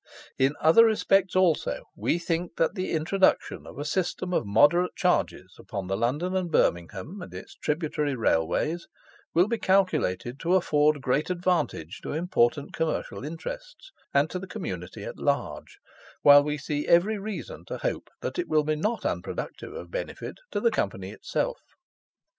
[0.39, 5.53] In other respects also we think that the introduction of a system of moderate charges
[5.59, 8.87] upon the London and Birmingham and its tributary Railways,
[9.35, 15.03] will be calculated to afford great advantage to important commercial interests, and to the community
[15.03, 15.77] at large,
[16.23, 20.37] while we see every reason to hope that it will not be unproductive of benefit
[20.49, 21.59] to the Company itself.